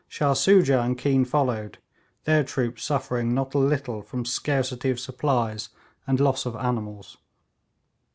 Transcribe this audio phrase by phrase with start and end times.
[0.07, 1.77] Shah Soojah and Keane followed,
[2.23, 5.69] their troops suffering not a little from scarcity of supplies
[6.07, 7.19] and loss of animals.